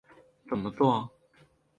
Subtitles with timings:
[0.47, 1.11] 怎么作？